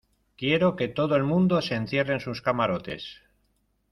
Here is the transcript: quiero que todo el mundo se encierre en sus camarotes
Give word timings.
quiero 0.39 0.75
que 0.77 0.87
todo 0.87 1.15
el 1.15 1.23
mundo 1.23 1.61
se 1.61 1.75
encierre 1.75 2.15
en 2.15 2.19
sus 2.21 2.41
camarotes 2.41 3.21